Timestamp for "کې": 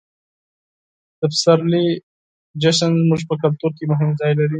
3.77-3.85